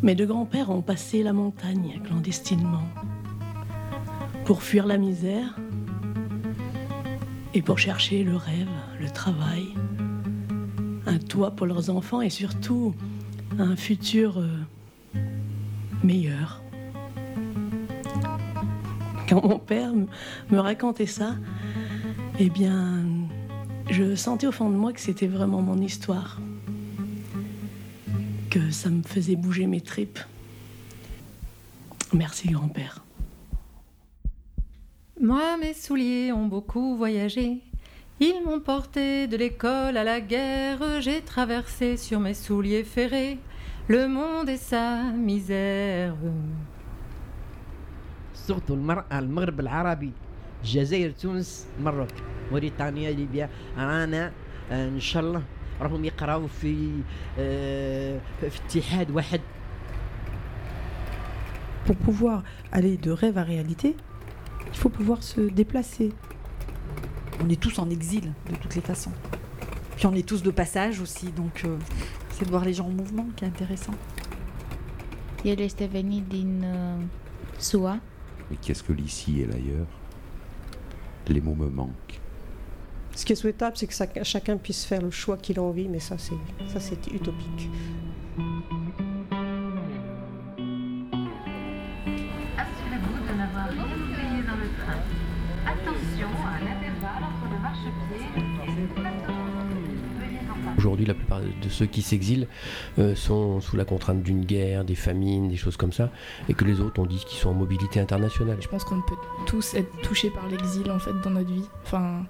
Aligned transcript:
Mes 0.00 0.14
deux 0.14 0.26
grands-pères 0.26 0.70
ont 0.70 0.80
passé 0.80 1.24
la 1.24 1.32
montagne 1.32 2.00
clandestinement 2.04 2.88
pour 4.44 4.62
fuir 4.62 4.86
la 4.86 4.96
misère 4.96 5.56
et 7.52 7.62
pour 7.62 7.78
chercher 7.78 8.22
le 8.22 8.36
rêve, 8.36 8.68
le 9.00 9.10
travail, 9.10 9.66
un 11.06 11.18
toit 11.18 11.50
pour 11.50 11.66
leurs 11.66 11.90
enfants 11.90 12.20
et 12.20 12.30
surtout 12.30 12.94
un 13.58 13.74
futur 13.74 14.38
euh, 14.38 14.48
meilleur. 16.04 16.62
Quand 19.28 19.44
mon 19.44 19.58
père 19.58 19.92
me 20.50 20.58
racontait 20.58 21.06
ça, 21.06 21.34
eh 22.38 22.50
bien, 22.50 23.04
je 23.90 24.14
sentais 24.14 24.46
au 24.46 24.52
fond 24.52 24.70
de 24.70 24.76
moi 24.76 24.92
que 24.92 25.00
c'était 25.00 25.26
vraiment 25.26 25.60
mon 25.60 25.78
histoire, 25.78 26.40
que 28.49 28.71
ça 28.71 28.89
me 28.89 29.03
faisait 29.03 29.35
bouger 29.35 29.67
mes 29.67 29.81
tripes. 29.81 30.19
Merci 32.13 32.49
grand-père. 32.49 33.03
Moi, 35.19 35.57
mes 35.57 35.73
souliers 35.73 36.31
ont 36.31 36.47
beaucoup 36.47 36.95
voyagé. 36.97 37.61
Ils 38.19 38.41
m'ont 38.45 38.59
porté 38.59 39.27
de 39.27 39.37
l'école 39.37 39.97
à 39.97 40.03
la 40.03 40.21
guerre. 40.21 41.01
J'ai 41.01 41.21
traversé 41.21 41.97
sur 41.97 42.19
mes 42.19 42.33
souliers 42.33 42.83
ferrés 42.83 43.39
le 43.87 44.07
monde 44.07 44.49
et 44.49 44.57
sa 44.57 45.03
misère. 45.11 46.15
صرت 48.47 48.71
المرأة 48.71 49.19
المغرب 49.19 49.59
العربي 49.59 50.11
الجزائر 50.63 51.11
تونس 51.11 51.67
المغرب 51.79 52.07
موريتانيا 52.51 53.11
ليبيا 53.11 53.49
رانا 53.77 54.31
ان 54.71 54.99
شاء 54.99 55.23
الله 55.23 55.43
راهم 55.81 56.05
يقراو 56.05 56.47
في 56.47 56.89
في 58.41 58.47
اتحاد 58.65 59.11
واحد 59.11 59.41
Pour 61.85 61.97
pouvoir 61.97 62.43
aller 62.71 62.95
de 62.95 63.11
rêve 63.11 63.37
à 63.37 63.43
réalité, 63.43 63.97
il 64.71 64.77
faut 64.77 64.87
pouvoir 64.87 65.21
se 65.21 65.41
déplacer. 65.41 66.13
On 67.43 67.49
est 67.49 67.59
tous 67.59 67.77
en 67.77 67.89
exil 67.89 68.31
de 68.49 68.55
toutes 68.55 68.75
les 68.75 68.81
façons. 68.81 69.11
Puis 69.97 70.05
on 70.05 70.13
est 70.13 70.27
tous 70.27 70.43
de 70.43 70.51
passage 70.51 71.01
aussi, 71.01 71.27
donc 71.31 71.63
euh, 71.65 71.77
c'est 72.31 72.45
de 72.45 72.49
voir 72.49 72.63
les 72.63 72.73
gens 72.73 72.85
en 72.85 72.91
mouvement 72.91 73.27
qui 73.35 73.43
est 73.43 73.47
intéressant. 73.47 73.93
El 75.45 75.59
este 75.59 75.83
venit 75.89 76.21
din 76.21 76.63
uh, 76.63 77.05
SUA. 77.59 77.97
Mais 78.49 78.55
qu'est-ce 78.61 78.81
que 78.81 78.93
l'ici 78.93 79.41
et 79.41 79.45
l'ailleurs 79.45 79.87
Les 81.27 81.41
mots 81.41 81.55
me 81.55 81.69
manquent. 81.69 82.21
Ce 83.18 83.24
qui 83.26 83.32
est 83.32 83.36
souhaitable, 83.36 83.76
c'est 83.76 83.88
que 83.88 83.94
ça- 83.94 84.06
chacun 84.22 84.56
puisse 84.56 84.84
faire 84.84 85.02
le 85.02 85.10
choix 85.10 85.36
qu'il 85.36 85.58
a 85.58 85.62
envie, 85.62 85.88
mais 85.88 85.98
ça, 85.98 86.16
c'est 86.18 86.36
ça, 86.68 86.78
c'est 86.78 87.04
utopique. 87.08 87.68
Assurez-vous 92.56 93.32
de 93.32 93.36
n'avoir 93.36 93.68
rien 93.70 93.82
oublié 93.86 94.42
dans 94.46 94.54
le 94.54 94.68
train. 94.78 95.00
Attention 95.66 96.28
à 96.46 96.60
l'intervalle 96.60 97.24
entre 97.24 97.52
le 97.52 97.58
marchepied 97.60 98.22
et 98.36 98.80
le 98.80 98.86
plateau. 98.94 99.32
Veuillez 100.20 100.38
en 100.48 100.54
passer. 100.54 100.78
Aujourd'hui, 100.78 101.06
la 101.06 101.14
plupart 101.14 101.40
de 101.40 101.68
ceux 101.68 101.86
qui 101.86 102.02
s'exilent 102.02 102.46
euh, 103.00 103.16
sont 103.16 103.60
sous 103.60 103.76
la 103.76 103.84
contrainte 103.84 104.22
d'une 104.22 104.44
guerre, 104.44 104.84
des 104.84 104.94
famines, 104.94 105.48
des 105.48 105.56
choses 105.56 105.76
comme 105.76 105.92
ça, 105.92 106.10
et 106.48 106.54
que 106.54 106.64
les 106.64 106.80
autres, 106.80 107.00
on 107.02 107.06
dit 107.06 107.18
qu'ils 107.26 107.38
sont 107.40 107.50
en 107.50 107.54
mobilité 107.54 107.98
internationale. 107.98 108.58
Je 108.60 108.68
pense 108.68 108.84
qu'on 108.84 109.02
peut 109.02 109.16
tous 109.44 109.74
être 109.74 109.90
touchés 110.02 110.30
par 110.30 110.46
l'exil 110.48 110.88
en 110.92 111.00
fait 111.00 111.12
dans 111.24 111.30
notre 111.30 111.50
vie. 111.50 111.68
Enfin, 111.82 112.22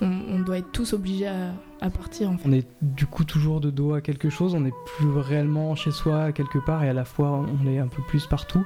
on, 0.00 0.36
on 0.36 0.40
doit 0.40 0.58
être 0.58 0.72
tous 0.72 0.92
obligés 0.92 1.28
à, 1.28 1.52
à 1.80 1.90
partir. 1.90 2.30
En 2.30 2.38
fait. 2.38 2.48
On 2.48 2.52
est 2.52 2.66
du 2.82 3.06
coup 3.06 3.24
toujours 3.24 3.60
de 3.60 3.70
dos 3.70 3.94
à 3.94 4.00
quelque 4.00 4.30
chose, 4.30 4.54
on 4.54 4.60
n'est 4.60 4.74
plus 4.96 5.08
réellement 5.10 5.74
chez 5.74 5.90
soi 5.90 6.32
quelque 6.32 6.58
part 6.58 6.84
et 6.84 6.88
à 6.88 6.92
la 6.94 7.04
fois 7.04 7.44
on 7.62 7.66
est 7.66 7.78
un 7.78 7.88
peu 7.88 8.02
plus 8.02 8.26
partout. 8.26 8.64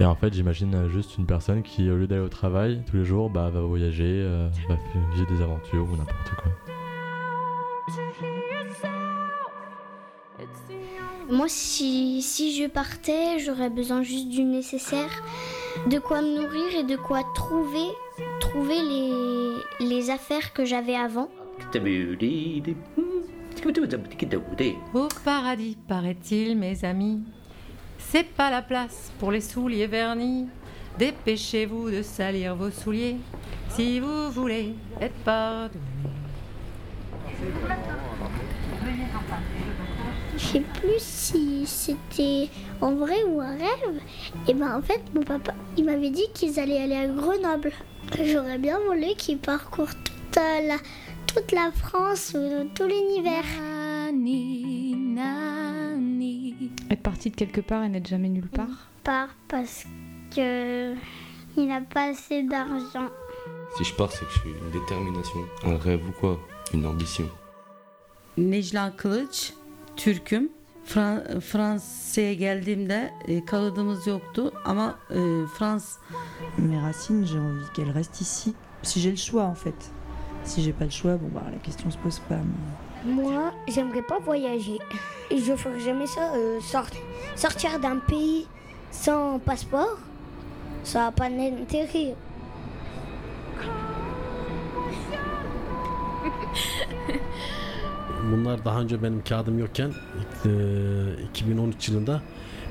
Et 0.00 0.04
en 0.04 0.14
fait, 0.16 0.32
j'imagine 0.32 0.88
juste 0.88 1.16
une 1.18 1.26
personne 1.26 1.62
qui, 1.62 1.88
au 1.90 1.96
lieu 1.96 2.06
d'aller 2.06 2.22
au 2.22 2.28
travail 2.28 2.82
tous 2.90 2.96
les 2.96 3.04
jours, 3.04 3.30
bah, 3.30 3.50
va 3.50 3.60
voyager, 3.60 4.04
euh, 4.08 4.48
va 4.68 4.76
vivre 5.14 5.28
des 5.30 5.42
aventures 5.42 5.84
ou 5.84 5.96
n'importe 5.96 6.30
quoi. 6.42 6.50
Moi, 11.30 11.46
si, 11.48 12.20
si 12.20 12.60
je 12.60 12.68
partais, 12.68 13.38
j'aurais 13.38 13.70
besoin 13.70 14.02
juste 14.02 14.28
du 14.28 14.42
nécessaire, 14.42 15.22
de 15.86 15.98
quoi 15.98 16.20
me 16.20 16.36
nourrir 16.36 16.80
et 16.80 16.84
de 16.84 16.96
quoi 16.96 17.22
trouver, 17.34 17.88
trouver 18.42 18.82
les, 18.82 19.86
les 19.86 20.10
affaires 20.10 20.52
que 20.52 20.64
j'avais 20.64 20.96
avant. 20.96 21.28
Au 24.92 25.08
paradis, 25.24 25.76
paraît-il, 25.86 26.56
mes 26.58 26.84
amis, 26.84 27.20
c'est 27.98 28.26
pas 28.26 28.50
la 28.50 28.62
place 28.62 29.12
pour 29.18 29.30
les 29.30 29.40
souliers 29.40 29.86
vernis. 29.86 30.48
Dépêchez-vous 30.98 31.90
de 31.90 32.02
salir 32.02 32.56
vos 32.56 32.70
souliers 32.70 33.16
si 33.70 34.00
vous 34.00 34.30
voulez 34.30 34.74
être 35.00 35.14
pardonné. 35.24 35.80
Je 40.36 40.44
sais 40.44 40.60
plus 40.60 40.98
si 40.98 41.64
c'était 41.66 42.48
en 42.80 42.92
vrai 42.92 43.22
ou 43.28 43.40
un 43.40 43.52
rêve. 43.56 44.00
Et 44.48 44.54
ben 44.54 44.76
en 44.76 44.82
fait, 44.82 45.00
mon 45.14 45.22
papa, 45.22 45.54
il 45.76 45.84
m'avait 45.84 46.10
dit 46.10 46.26
qu'ils 46.34 46.58
allaient 46.58 46.82
aller 46.82 46.96
à 46.96 47.06
Grenoble. 47.06 47.72
J'aurais 48.16 48.58
bien 48.58 48.78
voulu 48.80 49.14
qu'ils 49.16 49.38
parcourent 49.38 49.94
toute 50.04 50.36
euh, 50.36 50.68
la, 50.68 50.76
toute 51.26 51.52
la 51.52 51.72
France 51.72 52.34
ou 52.34 52.68
tout 52.74 52.84
l'univers. 52.84 53.44
Être 56.90 57.02
parti 57.02 57.30
de 57.30 57.36
quelque 57.36 57.60
part 57.60 57.82
et 57.84 57.88
n'être 57.88 58.08
jamais 58.08 58.28
nulle 58.28 58.48
part. 58.48 58.90
Part 59.02 59.34
parce 59.48 59.84
que 60.34 60.94
il 61.56 61.68
n'a 61.68 61.80
pas 61.80 62.10
assez 62.10 62.42
d'argent. 62.42 63.08
Si 63.76 63.84
je 63.84 63.94
pars, 63.94 64.12
c'est 64.12 64.24
que 64.26 64.32
je 64.32 64.38
suis 64.40 64.50
une 64.50 64.70
détermination, 64.80 65.40
un 65.64 65.76
rêve 65.76 66.06
ou 66.06 66.12
quoi, 66.12 66.38
une 66.74 66.86
ambition. 66.86 67.28
Necla 68.36 68.90
Kılıç, 68.90 69.52
Türk'üm. 69.96 70.48
Fran- 70.84 71.40
Fransa'ya 71.40 72.34
geldiğimde 72.34 73.12
e, 73.28 73.44
kağıdımız 73.44 74.06
yoktu 74.06 74.52
ama 74.64 74.98
e, 75.10 75.46
Frans 75.54 75.96
Mes 76.58 76.82
racines, 76.82 77.26
j'ai 77.26 77.38
envie 77.38 77.72
qu'elles 77.74 77.94
restent 77.94 78.20
ici. 78.20 78.52
Si 78.82 79.00
j'ai 79.00 79.10
le 79.12 79.16
choix, 79.16 79.44
en 79.44 79.54
fait. 79.54 79.74
Si 80.44 80.60
j'ai 80.62 80.72
pas 80.72 80.84
le 80.84 80.90
choix, 80.90 81.16
bon 81.16 81.28
bah 81.34 81.42
la 81.52 81.58
question 81.58 81.90
se 81.90 81.98
pose 81.98 82.18
pas. 82.28 82.34
mais- 83.04 83.12
Moi, 83.14 83.52
j'aimerais 83.68 84.02
pas 84.02 84.18
voyager. 84.18 84.78
Et 85.30 85.38
je 85.38 85.56
ferais 85.56 85.80
jamais 85.80 86.06
ça. 86.06 86.34
euh, 86.34 86.60
sort- 86.60 86.90
sortir 87.36 87.78
d'un 87.80 87.98
pays 87.98 88.46
sans 88.90 89.38
passeport, 89.38 89.98
ça 90.84 90.98
n'a 91.04 91.12
pas 91.12 91.30
d'intérêt. 91.30 92.14
E, 100.44 100.48
2013 101.30 101.88
yılında 101.88 102.22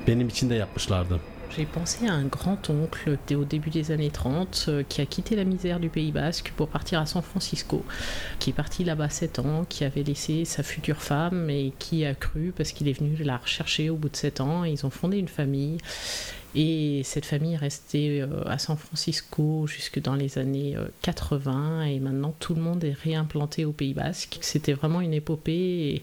benim 0.06 0.28
için 0.28 0.50
de 0.50 0.54
yapmışlardı. 0.54 1.20
J'ai 1.56 1.66
pensé 1.66 2.08
à 2.08 2.14
un 2.14 2.28
grand-oncle 2.28 3.36
au 3.36 3.44
début 3.44 3.70
des 3.70 3.90
années 3.90 4.10
30 4.10 4.64
euh, 4.68 4.84
qui 4.88 5.02
a 5.02 5.06
quitté 5.06 5.36
la 5.36 5.44
misère 5.44 5.80
du 5.80 5.90
Pays 5.90 6.10
Basque 6.10 6.50
pour 6.56 6.68
partir 6.68 6.98
à 6.98 7.04
San 7.04 7.20
Francisco, 7.20 7.84
qui 8.38 8.50
est 8.50 8.54
parti 8.54 8.84
là-bas 8.84 9.10
7 9.10 9.38
ans, 9.38 9.66
qui 9.68 9.84
avait 9.84 10.02
laissé 10.02 10.46
sa 10.46 10.62
future 10.62 11.02
femme 11.02 11.50
et 11.50 11.74
qui 11.78 12.06
a 12.06 12.14
cru 12.14 12.54
parce 12.56 12.72
qu'il 12.72 12.88
est 12.88 12.98
venu 12.98 13.16
la 13.22 13.36
rechercher 13.36 13.90
au 13.90 13.96
bout 13.96 14.08
de 14.08 14.16
7 14.16 14.40
ans. 14.40 14.64
Ils 14.64 14.86
ont 14.86 14.90
fondé 14.90 15.18
une 15.18 15.28
famille 15.28 15.76
et 16.54 17.02
cette 17.04 17.24
famille 17.24 17.54
est 17.54 17.58
restée 17.58 18.20
euh, 18.20 18.42
à 18.46 18.58
San 18.58 18.76
Francisco 18.76 19.66
jusque 19.66 20.00
dans 20.00 20.14
les 20.14 20.38
années 20.38 20.76
euh, 20.76 20.86
80 21.02 21.84
et 21.84 22.00
maintenant 22.00 22.34
tout 22.38 22.54
le 22.54 22.60
monde 22.60 22.84
est 22.84 22.92
réimplanté 22.92 23.64
au 23.64 23.72
Pays 23.72 23.94
Basque. 23.94 24.38
C'était 24.40 24.72
vraiment 24.72 25.00
une 25.00 25.14
épopée 25.14 25.52
et, 25.52 26.02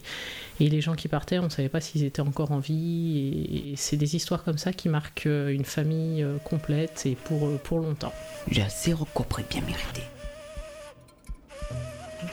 et 0.59 0.69
les 0.69 0.81
gens 0.81 0.95
qui 0.95 1.07
partaient, 1.07 1.39
on 1.39 1.43
ne 1.43 1.49
savait 1.49 1.69
pas 1.69 1.79
s'ils 1.79 2.03
étaient 2.03 2.21
encore 2.21 2.51
en 2.51 2.59
vie 2.59 3.17
et, 3.17 3.71
et 3.71 3.75
c'est 3.75 3.97
des 3.97 4.15
histoires 4.15 4.43
comme 4.43 4.57
ça 4.57 4.73
qui 4.73 4.89
marquent 4.89 5.27
euh, 5.27 5.49
une 5.49 5.65
famille 5.65 6.21
euh, 6.23 6.37
complète 6.43 7.05
et 7.05 7.15
pour, 7.15 7.47
euh, 7.47 7.59
pour 7.63 7.79
longtemps. 7.79 8.13
J'ai 8.49 8.61
assez 8.61 8.93
recobré 8.93 9.45
bien 9.49 9.61
mérité. 9.61 10.01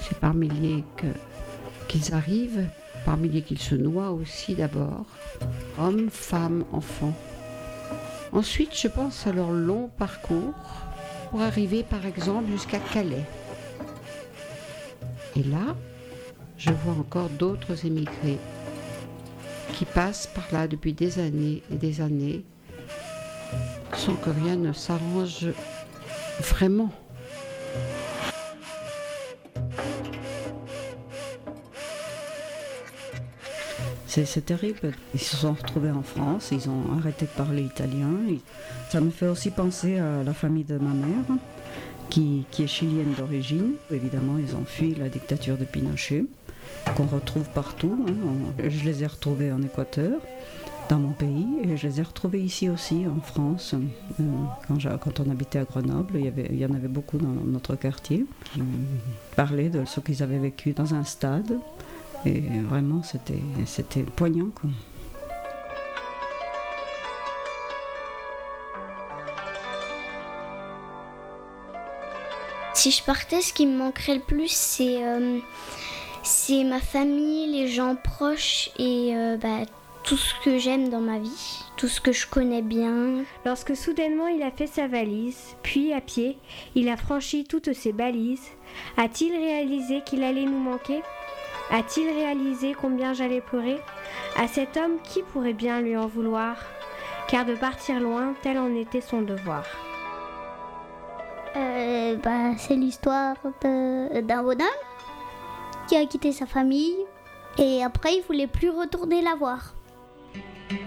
C'est 0.01 0.19
par 0.19 0.35
milliers 0.35 0.85
qu'ils 1.89 2.15
arrivent, 2.15 2.67
par 3.05 3.17
milliers 3.17 3.43
qu'ils 3.43 3.61
se 3.61 3.75
noient 3.75 4.11
aussi 4.11 4.55
d'abord. 4.55 5.07
Hommes, 5.79 6.11
femmes, 6.11 6.65
enfants. 6.73 7.15
Ensuite, 8.33 8.77
je 8.79 8.89
pense 8.89 9.27
à 9.27 9.33
leur 9.33 9.51
long 9.51 9.89
parcours 9.97 10.55
pour 11.31 11.43
arriver 11.43 11.83
par 11.83 12.07
exemple 12.07 12.51
jusqu'à 12.51 12.79
Calais. 12.79 13.25
Et 15.37 15.43
là, 15.43 15.77
je 16.59 16.71
vois 16.71 16.95
encore 16.95 17.29
d'autres 17.31 17.87
émigrés 17.87 18.39
qui 19.75 19.85
passent 19.85 20.27
par 20.27 20.47
là 20.53 20.67
depuis 20.69 20.93
des 20.93 21.19
années 21.19 21.63
et 21.71 21.77
des 21.77 22.01
années 22.01 22.45
sans 23.95 24.15
que 24.15 24.31
rien 24.31 24.57
ne 24.57 24.73
s'arrange 24.73 25.49
vraiment. 26.41 26.91
C'est 34.25 34.47
terrible. 34.47 34.93
Ils 35.15 35.21
se 35.21 35.37
sont 35.37 35.53
retrouvés 35.53 35.91
en 35.91 36.03
France, 36.03 36.49
ils 36.51 36.69
ont 36.71 36.97
arrêté 36.99 37.27
de 37.27 37.31
parler 37.31 37.63
italien. 37.63 38.09
Ça 38.89 39.01
me 39.01 39.11
fait 39.11 39.29
aussi 39.29 39.51
penser 39.51 39.99
à 39.99 40.23
la 40.23 40.33
famille 40.33 40.65
de 40.65 40.79
ma 40.79 40.91
mère, 40.95 41.25
qui, 42.09 42.47
est 42.59 42.67
chilienne 42.67 43.13
d'origine. 43.19 43.73
Évidemment, 43.91 44.39
ils 44.39 44.55
ont 44.57 44.65
fui 44.65 44.95
la 44.95 45.09
dictature 45.11 45.59
de 45.59 45.65
Pinochet, 45.65 46.25
qu'on 46.97 47.05
retrouve 47.07 47.49
partout. 47.51 48.07
hein. 48.09 48.63
Je 48.67 48.85
les 48.85 49.03
ai 49.03 49.07
retrouvés 49.07 49.53
en 49.53 49.61
Équateur, 49.63 50.19
dans 50.89 50.99
mon 50.99 51.13
pays, 51.13 51.47
et 51.65 51.77
je 51.77 51.87
les 51.87 52.01
ai 52.01 52.03
retrouvés 52.03 52.41
ici 52.41 52.71
aussi, 52.71 53.05
en 53.07 53.21
France. 53.21 53.75
Euh, 54.21 54.25
Quand, 54.99 55.21
on 55.21 55.31
habitait 55.31 55.59
à 55.59 55.65
Grenoble, 55.65 56.15
il 56.21 56.27
y, 56.27 56.33
il 56.53 56.59
y 56.59 56.65
en 56.65 56.73
avait 56.75 56.89
beaucoup 56.89 57.19
dans 57.19 57.29
notre 57.45 57.75
quartier. 57.77 58.25
qui 58.55 58.61
parlaient 59.35 59.69
de 59.69 59.85
ce 59.85 60.01
qu'ils 60.01 60.23
avaient 60.23 60.39
vécu 60.39 60.73
dans 60.73 60.95
un 60.95 61.05
stade. 61.05 61.59
Et 62.27 62.61
vraiment, 62.69 63.03
c'était 63.05 63.41
c'était 63.67 64.03
poignant. 64.03 64.49
Quoi. 64.55 64.71
Si 72.75 72.91
je 72.91 73.03
partais, 73.05 73.41
ce 73.41 73.53
qui 73.53 73.67
me 73.67 73.79
manquerait 73.79 74.17
le 74.17 74.21
plus, 74.21 74.51
c'est 74.51 75.05
euh, 75.05 75.39
c'est 76.25 76.65
ma 76.65 76.81
famille, 76.81 77.53
les 77.53 77.69
gens 77.69 77.95
proches 77.95 78.71
et 78.79 79.13
euh, 79.15 79.37
bah, 79.37 79.65
tout 80.03 80.17
ce 80.17 80.35
que 80.45 80.59
j'aime 80.59 80.89
dans 80.89 81.01
ma 81.01 81.19
vie, 81.19 81.61
tout 81.77 81.89
ce 81.89 82.01
que 82.01 82.13
je 82.13 82.27
connais 82.27 82.63
bien. 82.63 83.25
Lorsque 83.45 83.77
soudainement 83.77 84.27
il 84.27 84.43
a 84.43 84.51
fait 84.51 84.67
sa 84.67 84.89
valise, 84.89 85.57
puis 85.63 85.93
à 85.93 86.01
pied, 86.01 86.39
il 86.75 86.89
a 86.89 86.97
franchi 86.97 87.45
toutes 87.45 87.73
ses 87.73 87.93
balises, 87.93 88.49
a-t-il 88.97 89.33
réalisé 89.33 90.03
qu'il 90.05 90.25
allait 90.25 90.45
nous 90.45 90.59
manquer? 90.59 91.03
A-t-il 91.71 92.09
réalisé 92.09 92.75
combien 92.81 93.13
j'allais 93.13 93.41
pleurer 93.41 93.79
À 94.37 94.47
cet 94.47 94.77
homme, 94.77 94.99
qui 95.03 95.23
pourrait 95.23 95.53
bien 95.53 95.81
lui 95.81 95.97
en 95.97 96.07
vouloir? 96.07 96.57
Car 97.29 97.45
de 97.45 97.55
partir 97.55 97.99
loin, 98.01 98.35
tel 98.43 98.57
en 98.59 98.73
était 98.75 99.01
son 99.01 99.23
devoir. 99.23 99.65
Euh, 101.57 102.17
bah, 102.17 102.57
c'est 102.59 102.75
l'histoire 102.77 103.35
de- 103.63 104.21
d'un 104.21 104.43
bonhomme 104.43 104.67
qui 105.89 105.97
a 105.97 106.05
quitté 106.05 106.33
sa 106.33 106.47
famille 106.47 106.97
et 107.59 107.83
après 107.83 108.17
il 108.17 108.23
voulait 108.23 108.47
plus 108.47 108.69
retourner 108.71 109.23
la 109.23 109.35
voir. 109.35 109.75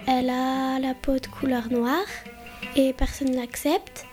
Elle 0.08 0.30
a 0.30 0.78
la 0.80 0.94
peau 0.94 1.14
de 1.14 1.26
couleur 1.28 1.70
noire 1.72 2.06
et 2.76 2.94
personne 2.94 3.32
ne 3.32 3.38
l'accepte. 3.38 4.06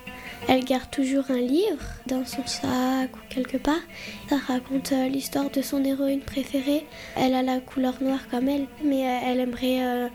Elle 0.48 0.64
garde 0.64 0.90
toujours 0.90 1.24
un 1.30 1.40
livre 1.40 1.82
dans 2.06 2.24
son 2.24 2.46
sac 2.46 3.14
ou 3.14 3.20
quelque 3.28 3.56
part. 3.56 3.80
Ça 4.28 4.36
raconte 4.46 4.92
euh, 4.92 5.08
l'histoire 5.08 5.50
de 5.50 5.60
son 5.60 5.84
héroïne 5.84 6.20
préférée. 6.20 6.86
Elle 7.16 7.34
a 7.34 7.42
la 7.42 7.58
couleur 7.58 7.94
noire 8.00 8.28
comme 8.30 8.48
elle, 8.48 8.66
mais 8.84 9.06
euh, 9.06 9.18
elle 9.24 9.40
aimerait 9.40 9.84
euh, 9.84 10.08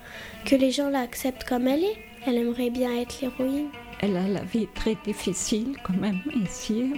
que 0.45 0.55
les 0.55 0.71
gens 0.71 0.89
l'acceptent 0.89 1.43
comme 1.43 1.67
elle 1.67 1.83
est. 1.83 1.97
Elle 2.25 2.37
aimerait 2.37 2.69
bien 2.69 2.95
être 2.97 3.19
l'héroïne. 3.21 3.67
Elle 3.99 4.15
a 4.15 4.27
la 4.27 4.43
vie 4.43 4.67
très 4.73 4.95
difficile 5.03 5.75
quand 5.83 5.97
même 5.97 6.21
ici, 6.43 6.93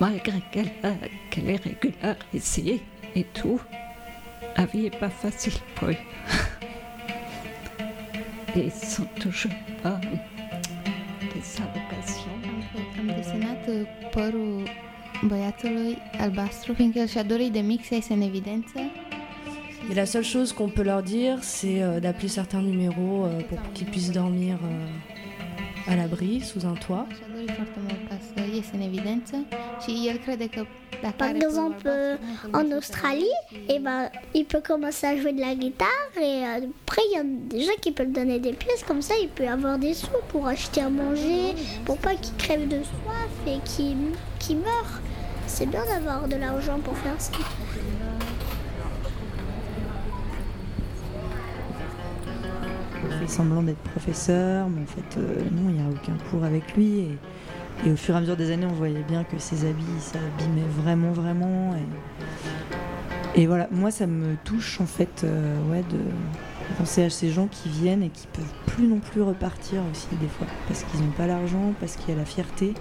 malgré 0.00 0.40
qu'elle 0.50 0.70
est 1.50 1.62
régularisée 1.62 2.80
et 3.14 3.24
tout. 3.34 3.60
La 4.56 4.64
vie 4.64 4.86
est 4.86 4.98
pas 4.98 5.10
facile 5.10 5.52
pour 5.74 5.88
eux. 5.88 5.96
Et 8.56 8.64
ils 8.64 8.72
sont 8.72 9.06
toujours 9.20 9.52
pas 9.82 10.00
des 11.34 11.42
părul 14.10 14.62
băiatului 15.26 15.98
albastru, 16.20 16.72
fiindcă 16.72 17.04
și-a 17.04 17.22
dorit 17.22 17.52
de 17.52 17.60
mic 17.60 17.84
să 17.84 17.98
în 18.08 18.20
evidență. 18.20 18.80
Et 19.88 19.94
la 19.94 20.04
seule 20.04 20.26
chose 20.32 20.52
qu'on 20.52 20.68
peut 20.68 20.84
leur 20.84 21.02
dire, 21.02 21.38
c'est 21.42 21.80
euh, 21.80 22.00
d'appeler 22.00 22.28
certains 22.28 22.60
numéros 22.60 23.26
euh, 23.26 23.40
pour 23.48 23.58
qu'ils 23.72 23.88
puissent 23.88 24.10
dormir 24.10 24.58
euh, 24.64 25.92
à 25.92 25.94
l'abri, 25.94 26.40
sous 26.40 26.64
un 26.64 26.74
toit. 26.86 27.06
Și-a 27.16 27.28
dorit 27.34 27.50
foarte 27.50 27.78
mult 27.86 28.08
ca 28.08 28.16
să 28.34 28.40
iese 28.54 28.70
în 28.74 28.80
evidență 28.80 29.36
și 29.82 30.08
el 30.08 30.16
crede 30.16 30.48
că 30.48 30.60
dacă 30.60 30.66
Par 31.02 31.10
are 31.10 31.16
părul 31.16 31.36
exemple, 31.36 31.86
euh, 31.86 32.16
en 32.52 32.70
Australie, 32.76 33.24
eh 33.68 33.78
ben, 33.78 34.08
il 34.34 34.44
peut 34.44 34.60
commencer 34.60 35.06
à 35.06 35.16
jouer 35.16 35.32
de 35.32 35.40
la 35.40 35.54
guitare 35.54 35.88
et 36.16 36.44
euh, 36.44 36.66
après 36.86 37.02
il 37.10 37.16
y 37.16 37.20
a 37.20 37.24
des 37.24 37.64
gens 37.64 37.78
qui 37.80 37.92
peuvent 37.92 38.12
donner 38.12 38.38
des 38.38 38.52
pièces 38.52 38.82
comme 38.86 39.02
ça, 39.02 39.14
il 39.20 39.28
peut 39.28 39.46
avoir 39.46 39.78
des 39.78 39.94
sous 39.94 40.08
pour 40.28 40.46
acheter 40.46 40.80
à 40.80 40.88
manger, 40.88 41.54
pour 41.84 41.98
pas 41.98 42.14
qu'il 42.14 42.36
crève 42.36 42.68
de 42.68 42.78
soif 42.82 43.30
et 43.46 43.58
qu'il 43.64 43.96
qu'il 44.38 44.58
meure. 44.58 45.00
C'est 45.46 45.66
bien 45.66 45.84
d'avoir 45.86 46.28
de 46.28 46.36
l'argent 46.36 46.78
pour 46.80 46.96
faire 46.98 47.20
ça. 47.20 47.32
Il 53.04 53.18
fait 53.18 53.28
semblant 53.28 53.62
d'être 53.62 53.78
professeur, 53.78 54.68
mais 54.68 54.82
en 54.82 54.86
fait, 54.86 55.18
euh, 55.18 55.42
non, 55.52 55.70
il 55.70 55.76
n'y 55.76 55.80
a 55.80 55.88
aucun 55.88 56.16
cours 56.30 56.44
avec 56.44 56.76
lui. 56.76 56.98
Et, 57.00 57.18
et 57.84 57.90
au 57.90 57.96
fur 57.96 58.14
et 58.14 58.18
à 58.18 58.20
mesure 58.20 58.36
des 58.36 58.50
années, 58.50 58.66
on 58.66 58.74
voyait 58.74 59.04
bien 59.06 59.24
que 59.24 59.38
ses 59.38 59.68
habits 59.68 59.84
s'abîmaient 60.00 60.68
vraiment, 60.82 61.12
vraiment. 61.12 61.74
Et, 63.34 63.46
voilà, 63.46 63.68
moi, 63.70 63.90
ça 63.90 64.06
me 64.06 64.36
touche 64.44 64.80
en 64.80 64.86
fait, 64.86 65.22
euh, 65.24 65.56
ouais, 65.70 65.82
de 65.90 65.98
penser 66.78 67.04
à 67.04 67.10
ces 67.10 67.30
gens 67.30 67.48
qui 67.48 67.68
viennent 67.68 68.02
et 68.02 68.08
qui 68.08 68.26
peuvent 68.28 68.54
plus 68.66 68.86
non 68.86 68.98
plus 68.98 69.22
repartir 69.22 69.82
aussi 69.92 70.08
des 70.20 70.28
fois, 70.28 70.46
parce 70.68 70.84
qu'ils 70.84 71.00
n'ont 71.00 71.12
pas 71.12 71.26
l'argent, 71.26 71.74
parce 71.78 71.96
qu'il 71.96 72.10
y 72.10 72.12
a 72.12 72.18
la 72.18 72.24
fierté. 72.24 72.74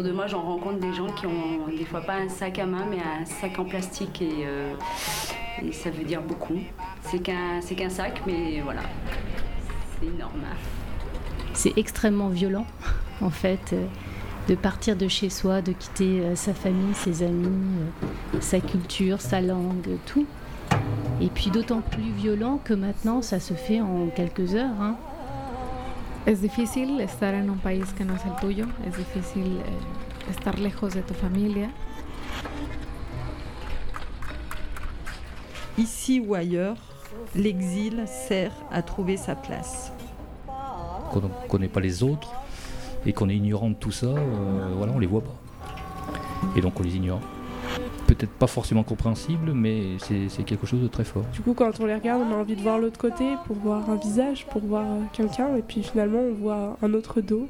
Autour 0.00 0.12
de 0.12 0.16
moi, 0.16 0.26
j'en 0.28 0.40
rencontre 0.40 0.78
des 0.78 0.94
gens 0.94 1.08
qui 1.08 1.26
ont 1.26 1.68
des 1.68 1.84
fois 1.84 2.00
pas 2.00 2.14
un 2.14 2.30
sac 2.30 2.58
à 2.58 2.64
main, 2.64 2.86
mais 2.88 2.96
un 3.00 3.26
sac 3.26 3.58
en 3.58 3.66
plastique 3.66 4.22
et, 4.22 4.46
euh, 4.46 4.72
ça 5.72 5.90
veut 5.90 6.04
dire 6.04 6.22
beaucoup. 6.22 6.58
C'est 7.02 7.18
qu'un 7.18 7.90
sac, 7.90 8.22
mais 8.26 8.62
voilà, 8.64 8.80
c'est 10.00 10.06
énorme. 10.06 10.40
C'est 11.52 11.76
extrêmement 11.76 12.28
violent, 12.28 12.64
en 13.20 13.28
fait, 13.28 13.74
euh, 13.74 13.84
de 14.48 14.54
partir 14.54 14.96
de 14.96 15.06
chez 15.06 15.28
soi, 15.28 15.60
de 15.60 15.72
quitter 15.72 16.20
euh, 16.20 16.34
sa 16.34 16.54
famille, 16.54 16.94
ses 16.94 17.22
amis, 17.22 17.50
sa 18.40 18.58
culture, 18.60 19.20
sa 19.20 19.42
langue, 19.42 19.98
tout. 20.06 20.24
Et 21.20 21.28
puis 21.28 21.50
d'autant 21.50 21.82
plus 21.82 22.10
violent 22.12 22.58
que 22.64 22.72
maintenant, 22.72 23.20
ça 23.20 23.38
se 23.38 23.52
fait 23.52 23.82
en 23.82 24.06
quelques 24.06 24.54
heures. 24.54 24.80
hein. 24.80 24.96
Es 26.26 26.42
difícil 26.42 27.00
estar 27.00 27.34
en 27.34 27.48
un 27.48 27.58
país 27.58 27.94
que 27.94 28.04
no 28.04 28.14
es 28.14 28.24
el 28.26 28.36
tuyo, 28.36 28.66
es 28.86 28.96
difícil 28.96 29.58
eh, 29.64 30.30
estar 30.30 30.58
lejos 30.58 30.92
de 30.92 31.02
tu 31.02 31.14
familia. 31.14 31.70
Ici 35.78 36.20
ou 36.20 36.34
ailleurs, 36.34 36.76
l'exil 37.34 38.04
sert 38.06 38.52
à 38.70 38.82
trouver 38.82 39.16
sa 39.16 39.34
place. 39.34 39.92
Quand 41.10 41.24
on 41.24 41.28
ne 41.28 41.48
connaît 41.48 41.68
pas 41.68 41.80
les 41.80 42.02
autres 42.02 42.30
et 43.06 43.14
qu'on 43.14 43.30
est 43.30 43.36
ignorant 43.36 43.70
de 43.70 43.74
tout 43.74 43.90
ça, 43.90 44.06
euh, 44.06 44.74
voilà, 44.76 44.92
on 44.92 44.98
les 44.98 45.06
voit 45.06 45.22
pas. 45.22 45.36
Et 46.54 46.60
donc 46.60 46.78
on 46.78 46.82
les 46.82 46.96
ignore. 46.96 47.20
Peut-être 48.10 48.32
pas 48.32 48.48
forcément 48.48 48.82
compréhensible, 48.82 49.52
mais 49.52 49.96
c'est 50.00 50.42
quelque 50.42 50.66
chose 50.66 50.82
de 50.82 50.88
très 50.88 51.04
fort. 51.04 51.22
Du 51.32 51.42
coup, 51.42 51.54
quand 51.54 51.78
on 51.78 51.86
les 51.86 51.94
regarde, 51.94 52.22
on 52.28 52.34
a 52.34 52.38
envie 52.38 52.56
de 52.56 52.60
voir 52.60 52.80
l'autre 52.80 52.98
côté 52.98 53.24
pour 53.46 53.54
voir 53.54 53.88
un 53.88 53.94
visage, 53.94 54.46
pour 54.46 54.62
voir 54.62 54.84
quelqu'un, 55.12 55.54
et 55.56 55.62
puis 55.62 55.84
finalement, 55.84 56.18
on 56.18 56.34
voit 56.34 56.76
un 56.82 56.92
autre 56.92 57.20
dos. 57.20 57.48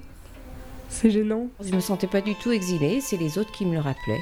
C'est 0.91 1.11
gênant. 1.11 1.47
Je 1.65 1.75
me 1.75 1.81
sentais 1.81 2.09
pas 2.09 2.21
du 2.21 2.35
tout 2.35 2.53
exilée, 2.53 3.01
c'est 3.01 3.17
les 3.17 3.39
autres 3.39 3.53
qui 3.53 3.65
me 3.65 3.73
le 3.73 3.81
rappelaient. 3.81 4.21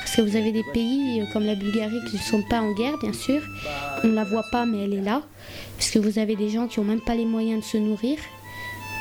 Parce 0.00 0.16
que 0.16 0.22
vous 0.22 0.36
avez 0.36 0.52
des 0.52 0.64
pays 0.74 1.22
euh, 1.22 1.24
comme 1.32 1.46
la 1.46 1.54
Bulgarie 1.54 2.04
qui 2.10 2.16
ne 2.16 2.20
sont 2.20 2.42
pas 2.42 2.60
en 2.60 2.72
guerre, 2.72 2.98
bien 2.98 3.14
sûr. 3.14 3.40
On 4.04 4.08
ne 4.08 4.14
la 4.14 4.24
voit 4.24 4.44
pas, 4.52 4.66
mais 4.66 4.84
elle 4.84 4.92
est 4.92 5.00
là. 5.00 5.22
Parce 5.78 5.90
que 5.90 5.98
vous 5.98 6.18
avez 6.18 6.36
des 6.36 6.50
gens 6.50 6.66
qui 6.66 6.78
n'ont 6.78 6.86
même 6.86 7.00
pas 7.00 7.14
les 7.14 7.24
moyens 7.24 7.60
de 7.60 7.64
se 7.64 7.78
nourrir, 7.78 8.18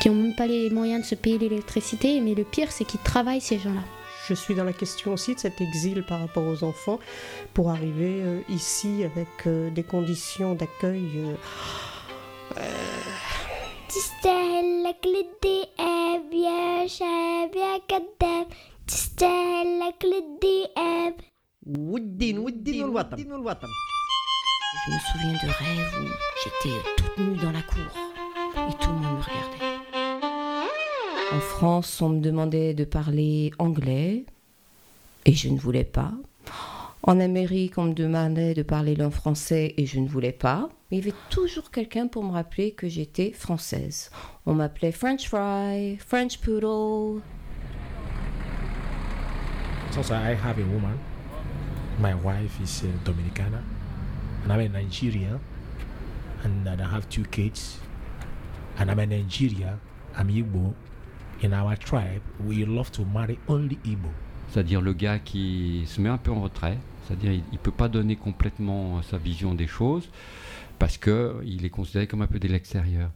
qui 0.04 0.08
n'ont 0.08 0.16
même 0.16 0.34
pas 0.34 0.46
les 0.46 0.70
moyens 0.70 1.02
de 1.02 1.06
se 1.06 1.14
payer 1.14 1.38
l'électricité. 1.38 2.20
Mais 2.20 2.34
le 2.34 2.44
pire, 2.44 2.70
c'est 2.72 2.84
qu'ils 2.84 3.00
travaillent, 3.00 3.40
ces 3.40 3.58
gens-là. 3.58 3.82
Je 4.28 4.34
suis 4.34 4.54
dans 4.54 4.64
la 4.64 4.72
question 4.72 5.12
aussi 5.12 5.34
de 5.34 5.40
cet 5.40 5.60
exil 5.60 6.04
par 6.06 6.20
rapport 6.20 6.46
aux 6.46 6.62
enfants 6.62 7.00
pour 7.54 7.70
arriver 7.70 8.22
euh, 8.22 8.40
ici 8.48 9.02
avec 9.04 9.28
euh, 9.46 9.70
des 9.70 9.82
conditions 9.82 10.54
d'accueil. 10.54 11.08
euh, 12.56 12.62
تستهلك 13.88 15.06
للذئاب 15.06 16.32
يا 16.32 16.86
شاب 16.86 17.50
يا 17.56 17.78
كذاب 17.88 18.46
تستهلك 18.88 20.04
للذئاب 20.04 21.14
والدين 21.78 22.38
والدين 22.38 22.82
والوطن 22.84 23.32
والوطن 23.32 23.68
Je 24.86 24.90
me 24.92 24.98
souviens 25.10 25.38
de 25.44 25.48
rêves 25.60 25.94
où 26.02 26.08
j'étais 26.42 26.78
toute 26.96 27.18
nue 27.18 27.36
dans 27.36 27.50
la 27.50 27.62
cour 27.62 27.90
et 28.68 28.84
tout 28.84 28.90
le 28.90 28.98
monde 28.98 29.18
me 29.18 29.22
regardait. 29.22 29.53
En 31.31 31.39
France, 31.39 32.01
on 32.01 32.09
me 32.09 32.21
demandait 32.21 32.73
de 32.73 32.83
parler 32.83 33.51
anglais 33.57 34.25
et 35.25 35.33
je 35.33 35.49
ne 35.49 35.57
voulais 35.57 35.83
pas. 35.83 36.13
En 37.01 37.19
Amérique, 37.19 37.77
on 37.77 37.85
me 37.85 37.93
demandait 37.93 38.53
de 38.53 38.61
parler 38.61 38.95
langue 38.95 39.11
français 39.11 39.73
et 39.77 39.85
je 39.85 39.99
ne 39.99 40.07
voulais 40.07 40.31
pas. 40.31 40.69
Il 40.91 40.99
y 40.99 41.01
avait 41.01 41.13
toujours 41.29 41.71
quelqu'un 41.71 42.07
pour 42.07 42.23
me 42.23 42.31
rappeler 42.31 42.71
que 42.71 42.87
j'étais 42.87 43.31
française. 43.31 44.11
On 44.45 44.53
m'appelait 44.53 44.91
French 44.91 45.27
fry, 45.27 45.97
French 45.97 46.39
poodle. 46.39 47.21
I 49.97 50.35
have 50.35 50.59
a 50.59 50.65
woman. 50.73 50.97
My 51.99 52.13
wife 52.13 52.59
is 52.61 52.83
uh, 52.83 52.87
Dominicana, 53.05 53.63
and 54.43 54.51
I'm 54.51 54.59
a 54.59 54.67
Nigerian, 54.67 55.39
and 56.43 56.67
I 56.67 56.83
have 56.83 57.07
two 57.09 57.23
kids. 57.23 57.79
And 58.77 58.91
I'm 58.91 58.99
a. 58.99 59.05
I'm. 60.17 60.75
In 61.43 61.51
our 61.53 61.77
tribe, 61.77 62.21
we 62.45 62.65
love 62.65 62.91
to 62.91 63.03
marry 63.13 63.37
only 63.47 63.77
Igbo. 63.85 64.09
C'est-à-dire 64.51 64.81
le 64.81 64.93
gars 64.93 65.19
qui 65.19 65.83
se 65.85 65.99
met 65.99 66.09
un 66.09 66.17
peu 66.17 66.31
en 66.31 66.41
retrait, 66.41 66.77
c'est-à-dire 67.03 67.33
il 67.33 67.43
ne 67.51 67.57
peut 67.57 67.71
pas 67.71 67.89
donner 67.89 68.15
complètement 68.15 69.01
sa 69.01 69.17
vision 69.17 69.53
des 69.53 69.67
choses 69.67 70.09
parce 70.79 70.97
qu'il 70.97 71.65
est 71.65 71.69
considéré 71.69 72.07
comme 72.07 72.21
un 72.21 72.27
peu 72.27 72.39
de 72.39 72.47
l'extérieur. 72.47 73.09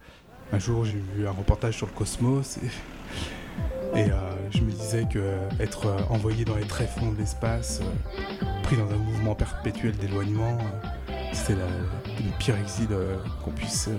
Un 0.51 0.59
jour, 0.59 0.83
j'ai 0.83 1.01
vu 1.15 1.27
un 1.27 1.31
reportage 1.31 1.77
sur 1.77 1.87
le 1.87 1.93
cosmos 1.93 2.57
et, 2.57 3.99
et 3.99 4.11
euh, 4.11 4.15
je 4.51 4.61
me 4.61 4.71
disais 4.71 5.05
que 5.11 5.37
être 5.59 5.85
euh, 5.87 5.99
envoyé 6.09 6.43
dans 6.43 6.55
les 6.55 6.65
tréfonds 6.65 7.11
de 7.11 7.17
l'espace, 7.19 7.81
euh, 7.81 8.45
pris 8.63 8.75
dans 8.77 8.89
un 8.91 8.97
mouvement 8.97 9.35
perpétuel 9.35 9.95
d'éloignement, 9.95 10.57
euh, 10.57 11.13
c'était 11.33 11.53
le 11.55 12.37
pire 12.39 12.57
exil 12.57 12.87
euh, 12.91 13.17
qu'on 13.43 13.51
puisse 13.51 13.87
euh, 13.87 13.97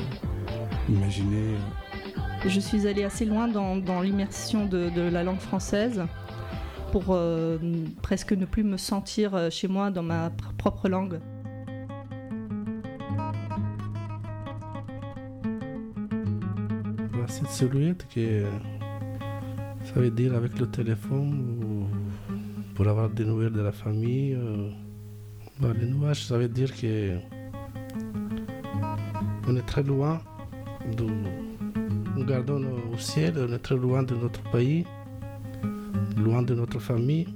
imaginer. 0.89 1.55
Je 2.47 2.59
suis 2.61 2.87
allée 2.87 3.05
assez 3.05 3.25
loin 3.25 3.49
dans, 3.49 4.01
l'immersion 4.01 4.67
de, 4.67 4.91
la 5.11 5.23
langue 5.23 5.39
française 5.39 6.03
pour 6.91 7.05
euh, 7.11 7.59
presque 8.03 8.33
ne 8.33 8.45
plus 8.45 8.65
me 8.65 8.77
sentir 8.77 9.35
euh, 9.35 9.51
chez 9.51 9.69
moi 9.69 9.91
dans 9.91 10.03
ma 10.03 10.29
pr- 10.29 10.53
propre 10.59 10.89
langue. 10.89 11.21
Bah, 17.13 17.27
Cette 17.29 17.49
silhouette 17.49 18.07
que 18.13 18.45
ça 19.85 20.01
veut 20.01 20.11
dire 20.11 20.35
avec 20.35 20.59
le 20.59 20.67
téléphone 20.67 21.63
ou 21.63 22.35
pour 22.75 22.89
avoir 22.89 23.09
des 23.11 23.25
nouvelles 23.25 23.53
de 23.53 23.61
la 23.61 23.73
famille. 23.73 24.35
euh, 24.35 24.71
bah, 25.61 25.69
les 25.79 25.87
nuages, 25.87 26.27
ça 26.27 26.39
veut 26.39 26.49
dire 26.49 26.75
que 26.75 27.19
on 29.47 29.57
est 29.57 29.67
très 29.67 29.83
loin. 29.83 30.21
De, 30.97 31.07
nous 32.15 32.23
regardons 32.23 32.63
au 32.93 32.99
ciel, 32.99 33.35
on 33.39 33.53
est 33.53 33.59
très 33.59 33.77
loin 33.77 34.03
de 34.03 34.15
notre 34.15 34.43
pays, 34.51 34.85
loin 36.17 36.43
de 36.43 36.55
notre 36.55 36.79
famille. 36.79 37.29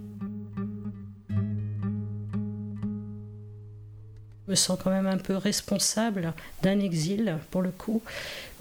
Je 4.46 4.50
me 4.50 4.56
sens 4.56 4.78
quand 4.82 4.90
même 4.90 5.06
un 5.06 5.16
peu 5.16 5.36
responsable 5.36 6.34
d'un 6.62 6.78
exil, 6.78 7.38
pour 7.50 7.62
le 7.62 7.70
coup, 7.70 8.02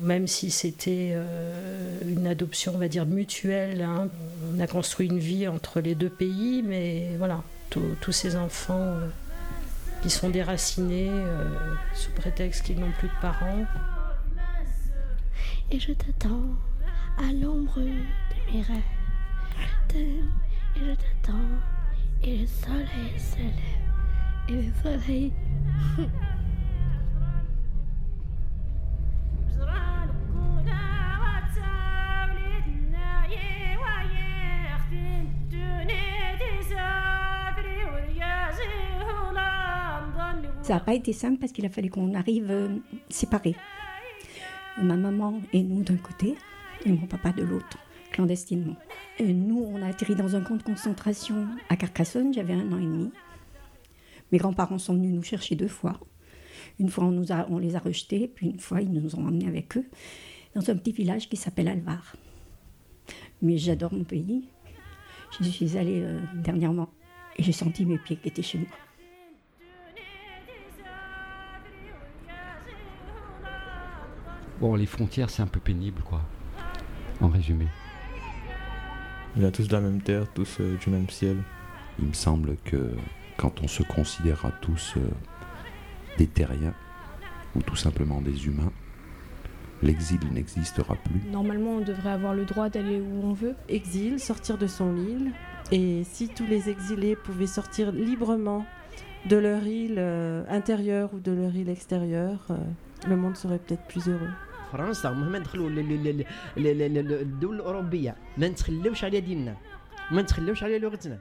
même 0.01 0.27
si 0.27 0.49
c'était 0.49 1.11
euh, 1.13 1.99
une 2.07 2.25
adoption, 2.25 2.71
on 2.75 2.77
va 2.77 2.87
dire, 2.87 3.05
mutuelle. 3.05 3.81
hein. 3.81 4.07
On 4.55 4.59
a 4.61 4.67
construit 4.67 5.07
une 5.07 5.19
vie 5.19 5.47
entre 5.47 5.81
les 5.81 5.93
deux 5.93 6.09
pays, 6.09 6.63
mais 6.65 7.09
voilà, 7.17 7.43
tous 7.69 7.81
tous 7.99 8.13
ces 8.13 8.37
enfants 8.37 8.79
euh, 8.79 9.07
qui 10.01 10.09
sont 10.09 10.29
déracinés 10.29 11.09
euh, 11.09 11.43
sous 11.95 12.11
prétexte 12.11 12.63
qu'ils 12.65 12.79
n'ont 12.79 12.91
plus 12.99 13.09
de 13.09 13.21
parents. 13.21 13.65
Et 15.73 15.79
je 15.79 15.91
t'attends 15.91 16.53
à 17.17 17.33
l'ombre 17.33 17.79
de 17.79 18.53
mes 18.53 18.61
rêves. 18.61 18.77
Je 19.57 19.91
t'aime 19.91 20.31
et 20.75 20.79
je 20.79 20.93
t'attends. 20.93 21.49
Et 22.21 22.37
le 22.37 22.45
soleil 22.45 23.17
se 23.17 23.37
lève. 23.39 24.49
Et 24.49 24.67
le 24.67 24.71
soleil. 24.83 25.33
Ça 40.61 40.75
n'a 40.75 40.79
pas 40.79 40.93
été 40.93 41.13
simple 41.13 41.39
parce 41.39 41.51
qu'il 41.51 41.65
a 41.65 41.69
fallu 41.69 41.89
qu'on 41.89 42.13
arrive 42.13 42.51
euh, 42.51 42.77
séparés. 43.09 43.55
Ma 44.81 44.95
maman 44.97 45.39
et 45.53 45.61
nous 45.61 45.83
d'un 45.83 45.97
côté 45.97 46.35
et 46.85 46.91
mon 46.91 47.05
papa 47.05 47.31
de 47.31 47.43
l'autre, 47.43 47.77
clandestinement. 48.11 48.75
Nous, 49.19 49.59
on 49.59 49.81
a 49.81 49.87
atterri 49.87 50.15
dans 50.15 50.35
un 50.35 50.41
camp 50.41 50.55
de 50.55 50.63
concentration 50.63 51.47
à 51.69 51.75
Carcassonne, 51.75 52.33
j'avais 52.33 52.53
un 52.53 52.71
an 52.71 52.79
et 52.79 52.83
demi. 52.83 53.11
Mes 54.31 54.39
grands-parents 54.39 54.79
sont 54.79 54.95
venus 54.95 55.13
nous 55.13 55.23
chercher 55.23 55.55
deux 55.55 55.67
fois. 55.67 55.99
Une 56.79 56.89
fois, 56.89 57.03
on, 57.03 57.11
nous 57.11 57.31
a, 57.31 57.47
les 57.59 57.75
a 57.75 57.79
rejetés, 57.79 58.27
puis 58.27 58.47
une 58.47 58.59
fois, 58.59 58.81
ils 58.81 58.91
nous 58.91 59.15
ont 59.15 59.27
emmenés 59.27 59.47
avec 59.47 59.77
eux 59.77 59.85
dans 60.55 60.69
un 60.69 60.75
petit 60.75 60.91
village 60.91 61.29
qui 61.29 61.37
s'appelle 61.37 61.67
Alvar. 61.67 62.15
Mais 63.41 63.57
j'adore 63.57 63.93
mon 63.93 64.03
pays. 64.03 64.43
Je 65.39 65.47
suis 65.47 65.77
allée 65.77 66.01
euh, 66.03 66.19
dernièrement 66.35 66.89
et 67.37 67.43
j'ai 67.43 67.51
senti 67.51 67.85
mes 67.85 67.97
pieds 67.97 68.17
qui 68.17 68.27
étaient 68.27 68.43
chez 68.43 68.59
moi. 68.59 68.67
Bon, 74.63 74.75
les 74.75 74.85
frontières, 74.85 75.29
c'est 75.29 75.41
un 75.41 75.47
peu 75.47 75.59
pénible, 75.59 76.01
quoi. 76.03 76.21
En 77.19 77.27
résumé. 77.27 77.67
On 79.35 79.41
vient 79.41 79.51
tous 79.51 79.67
de 79.67 79.73
la 79.73 79.81
même 79.81 80.01
terre, 80.01 80.25
tous 80.33 80.61
euh, 80.61 80.77
du 80.77 80.89
même 80.89 81.09
ciel. 81.09 81.35
Il 81.99 82.05
me 82.07 82.13
semble 82.13 82.55
que 82.63 82.91
quand 83.35 83.61
on 83.61 83.67
se 83.67 83.83
considérera 83.83 84.51
tous 84.61 84.93
euh, 84.95 85.01
des 86.17 86.27
terriens 86.27 86.73
ou 87.57 87.61
tout 87.61 87.75
simplement 87.75 88.21
des 88.21 88.45
humains, 88.45 88.71
l'exil 89.81 90.21
n'existera 90.31 90.95
plus. 90.95 91.29
Normalement, 91.29 91.71
on 91.71 91.81
devrait 91.81 92.11
avoir 92.11 92.33
le 92.33 92.45
droit 92.45 92.69
d'aller 92.69 93.01
où 93.01 93.19
on 93.21 93.33
veut. 93.33 93.55
Exil, 93.67 94.17
sortir 94.17 94.57
de 94.57 94.67
son 94.67 94.95
île. 94.95 95.33
Et 95.73 96.05
si 96.05 96.29
tous 96.29 96.45
les 96.45 96.69
exilés 96.69 97.17
pouvaient 97.17 97.47
sortir 97.47 97.91
librement 97.91 98.65
de 99.25 99.35
leur 99.35 99.67
île 99.67 99.95
euh, 99.97 100.45
intérieure 100.47 101.09
ou 101.13 101.19
de 101.19 101.33
leur 101.33 101.53
île 101.53 101.67
extérieure, 101.67 102.39
euh, 102.49 102.55
le 103.09 103.17
monde 103.17 103.35
serait 103.35 103.59
peut-être 103.59 103.85
plus 103.87 104.07
heureux. 104.07 104.31
فرنسا 104.72 105.10
مهما 105.10 105.38
ندخلوا 105.38 105.70
ل- 105.70 105.74
ل- 105.74 106.04
ل- 106.04 106.24
ل- 106.56 106.78
ل- 106.78 106.94
ل- 107.08 107.12
الدول 107.20 107.54
الاوروبيه 107.56 108.16
ما 108.38 108.48
نتخلوش 108.48 109.04
على 109.04 109.20
ديننا 109.20 109.56
ما 110.10 110.22
نتخلوش 110.22 110.62
على 110.62 110.78
لغتنا 110.78 111.18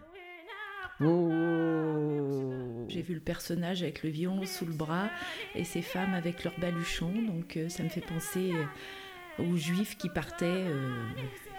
و- 1.02 2.88
J'ai 2.94 3.02
vu 3.08 3.14
le 3.14 3.26
personnage 3.34 3.80
avec 3.84 3.98
le 4.04 4.10
violon 4.10 4.46
sous 4.46 4.66
le 4.66 4.74
bras 4.84 5.08
et 5.56 5.64
ces 5.74 5.82
femmes 5.94 6.14
avec 6.22 6.36
leurs 6.46 6.58
baluchons, 6.60 7.18
donc 7.32 7.48
euh, 7.58 7.68
ça 7.76 7.84
me 7.84 7.90
fait 7.90 8.06
penser 8.14 8.46
euh, 8.54 9.44
aux 9.46 9.58
juifs 9.68 9.96
qui 10.02 10.10
partaient, 10.10 10.64
euh, 10.78 11.12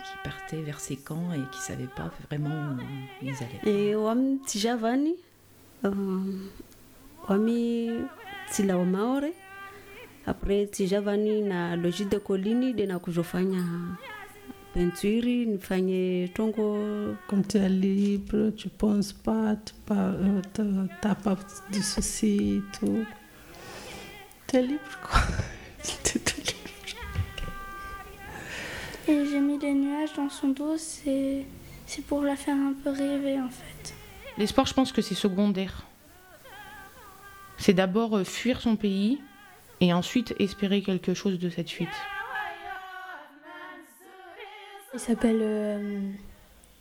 qui 0.06 0.16
partaient 0.30 0.62
vers 0.68 0.80
ces 0.80 0.96
camps 1.08 1.30
et 1.38 1.42
qui 1.52 1.58
ne 1.62 1.66
savaient 1.70 1.94
pas 2.00 2.10
vraiment 2.26 2.60
où 2.72 2.78
ils 3.22 3.38
allaient. 3.44 3.92
Eu 3.94 4.06
am 4.12 4.22
Tijavani, 4.48 5.14
um, 5.84 6.48
ami 7.28 7.90
Tila 8.52 8.74
wa 8.78 8.84
Maore. 8.96 9.30
après 10.25 10.67
Tijavani 10.67 11.41
na 11.41 11.75
Logis 11.75 12.05
de 12.05 12.17
Colini 12.17 12.73
de 12.73 12.85
na 12.85 12.99
kujofanya 12.99 13.63
nifanye 14.75 16.29
tongo. 16.33 17.15
Quand 17.27 17.47
tu 17.47 17.57
es 17.57 17.69
libre, 17.69 18.51
tu 18.55 18.69
penses 18.69 19.13
pas, 19.13 19.55
tu 19.55 19.73
pas, 19.85 20.13
euh, 20.13 20.41
pas 21.01 21.37
de 21.71 21.81
soucis 21.81 22.61
tout. 22.79 23.05
Tu 24.47 24.55
es 24.57 24.61
libre 24.61 24.99
quoi. 25.01 25.19
Et 29.05 29.25
j'ai 29.25 29.39
mis 29.41 29.59
les 29.59 29.73
nuages 29.73 30.13
dans 30.15 30.29
son 30.29 30.47
dos, 30.49 30.77
c'est 30.77 31.45
c'est 31.85 32.05
pour 32.05 32.21
la 32.21 32.37
faire 32.37 32.55
un 32.55 32.73
peu 32.73 32.89
rêver 32.89 33.39
en 33.39 33.49
fait. 33.49 33.93
L'espoir, 34.37 34.65
je 34.65 34.73
pense 34.73 34.93
que 34.93 35.01
c'est 35.01 35.15
secondaire. 35.15 35.83
C'est 37.57 37.73
d'abord 37.73 38.17
euh, 38.17 38.23
fuir 38.23 38.61
son 38.61 38.77
pays 38.77 39.19
et 39.83 39.91
ensuite 39.91 40.33
espérer 40.39 40.81
quelque 40.81 41.13
chose 41.13 41.37
de 41.39 41.49
cette 41.49 41.69
fuite. 41.69 41.89
Il 44.93 44.99
s'appelle 44.99 45.39
euh, 45.41 45.99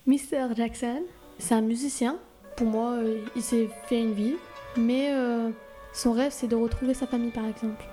Mr. 0.07 0.55
Jackson. 0.57 1.03
C'est 1.39 1.55
un 1.55 1.63
musicien. 1.63 2.19
Pour 2.57 2.69
moi, 2.69 2.93
euh, 2.93 3.19
il 3.35 3.43
s'est 3.43 3.69
fait 3.87 4.01
une 4.01 4.13
vie. 4.13 4.37
Mais 4.77 5.11
euh, 5.13 5.51
son 5.93 6.13
rêve, 6.13 6.31
c'est 6.31 6.47
de 6.47 6.55
retrouver 6.55 6.95
sa 6.95 7.09
famille, 7.09 7.33
par 7.33 7.47
exemple. 7.47 7.85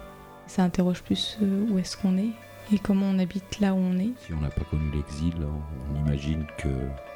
Ça 0.46 0.64
interroge 0.64 1.02
plus 1.02 1.40
euh, 1.42 1.66
où 1.70 1.80
est-ce 1.80 1.98
qu'on 1.98 2.18
est 2.18 2.32
et 2.72 2.78
comment 2.78 3.08
on 3.08 3.18
habite 3.18 3.60
là 3.60 3.74
où 3.74 3.78
on 3.78 3.98
est. 3.98 4.12
Si 4.28 4.32
on 4.32 4.42
n'a 4.42 4.52
pas 4.52 4.64
connu 4.64 4.92
l'exil, 4.92 5.34
on 5.92 6.06
imagine 6.06 6.46
que 6.60 6.70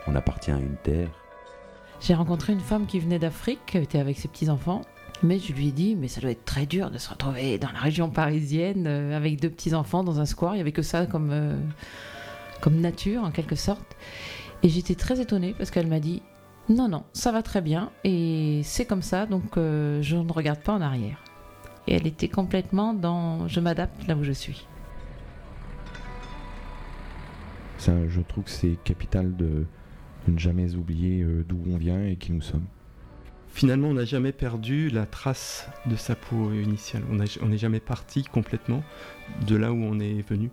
on 0.07 0.15
appartient 0.15 0.49
à 0.49 0.57
une 0.57 0.77
terre. 0.77 1.09
J'ai 2.01 2.15
rencontré 2.15 2.53
une 2.53 2.59
femme 2.59 2.87
qui 2.87 2.99
venait 2.99 3.19
d'Afrique, 3.19 3.59
qui 3.67 3.77
était 3.77 3.99
avec 3.99 4.17
ses 4.17 4.27
petits-enfants. 4.27 4.81
Mais 5.23 5.39
je 5.39 5.53
lui 5.53 5.69
ai 5.69 5.71
dit, 5.71 5.95
mais 5.95 6.09
ça 6.09 6.19
doit 6.19 6.31
être 6.31 6.43
très 6.43 6.65
dur 6.65 6.91
de 6.91 6.97
se 6.97 7.09
retrouver 7.09 7.57
dans 7.57 7.71
la 7.71 7.79
région 7.79 8.09
parisienne 8.09 8.85
euh, 8.87 9.15
avec 9.15 9.39
deux 9.39 9.49
petits-enfants 9.49 10.03
dans 10.03 10.19
un 10.19 10.25
square. 10.25 10.53
Il 10.53 10.57
n'y 10.57 10.61
avait 10.61 10.73
que 10.73 10.81
ça 10.81 11.05
comme, 11.05 11.29
euh, 11.31 11.55
comme 12.59 12.81
nature, 12.81 13.23
en 13.23 13.31
quelque 13.31 13.55
sorte. 13.55 13.95
Et 14.63 14.69
j'étais 14.69 14.95
très 14.95 15.21
étonnée 15.21 15.55
parce 15.57 15.71
qu'elle 15.71 15.87
m'a 15.87 16.01
dit, 16.01 16.21
Non, 16.67 16.89
non, 16.89 17.05
ça 17.13 17.31
va 17.31 17.41
très 17.41 17.61
bien 17.61 17.89
et 18.03 18.61
c'est 18.65 18.85
comme 18.85 19.01
ça, 19.01 19.25
donc 19.25 19.55
euh, 19.55 20.01
je 20.01 20.17
ne 20.17 20.31
regarde 20.31 20.59
pas 20.59 20.73
en 20.73 20.81
arrière. 20.81 21.23
Et 21.87 21.95
elle 21.95 22.05
était 22.05 22.27
complètement 22.29 22.93
dans 22.93 23.47
je 23.47 23.61
m'adapte 23.61 24.05
là 24.07 24.17
où 24.17 24.23
je 24.23 24.33
suis. 24.33 24.67
Ça, 27.77 27.93
je 28.09 28.21
trouve 28.21 28.43
que 28.43 28.49
c'est 28.49 28.77
capital 28.83 29.35
de, 29.37 29.65
ne 30.27 30.37
jamais 30.37 30.75
oublier 30.75 31.25
d'où 31.47 31.59
on 31.69 31.77
vient 31.77 32.01
et 32.05 32.17
qui 32.17 32.33
nous 32.33 32.41
sommes. 32.41 32.65
Finalement, 33.53 33.89
on 33.89 33.93
n'a 33.93 34.03
jamais 34.03 34.31
perdu 34.31 34.89
la 34.89 35.05
trace 35.05 35.69
de 35.85 35.95
sa 35.95 36.15
peau 36.15 36.51
initiale. 36.51 37.03
On 37.09 37.45
n'est 37.45 37.57
jamais 37.57 37.79
parti 37.79 38.23
complètement 38.23 38.83
de 39.45 39.55
là 39.55 39.71
où 39.71 39.75
on 39.75 39.99
est 39.99 40.27
venu. 40.27 40.49